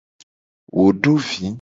Wo 0.75 0.85
do 1.01 1.13
vi. 1.27 1.47